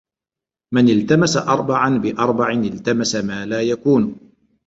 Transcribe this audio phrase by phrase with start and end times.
[0.73, 4.31] مَنْ الْتَمَسَ أَرْبَعًا بِأَرْبَعٍ الْتَمَسَ مَا لَا يَكُونُ